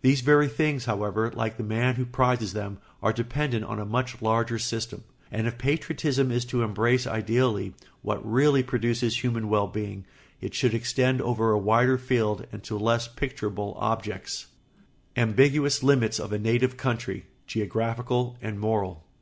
These 0.00 0.22
very 0.22 0.48
things, 0.48 0.86
however, 0.86 1.30
like 1.32 1.58
the 1.58 1.62
man 1.62 1.96
who 1.96 2.06
prizes 2.06 2.54
them, 2.54 2.78
are 3.02 3.12
dependent 3.12 3.66
on 3.66 3.78
a 3.78 3.84
much 3.84 4.22
larger 4.22 4.58
system; 4.58 5.04
and 5.30 5.46
if 5.46 5.58
patriotism 5.58 6.30
is 6.32 6.46
to 6.46 6.62
embrace 6.62 7.06
ideally 7.06 7.74
what 8.00 8.26
really 8.26 8.62
produces 8.62 9.22
human 9.22 9.50
well 9.50 9.66
being 9.66 10.06
it 10.40 10.54
should 10.54 10.72
extend 10.72 11.20
over 11.20 11.50
a 11.52 11.58
wider 11.58 11.98
field 11.98 12.46
and 12.50 12.62
to 12.62 12.78
less 12.78 13.08
picturable 13.08 13.74
objects. 13.76 14.46
[Sidenote: 15.14 15.28
Ambiguous 15.32 15.82
limits 15.82 16.18
of 16.18 16.32
a 16.32 16.38
native 16.38 16.78
country, 16.78 17.26
geographical 17.46 18.38
and 18.40 18.58
moral. 18.58 19.04